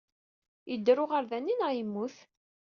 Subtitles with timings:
[0.71, 2.15] Yedder uɣerda-nni neɣ yemmut?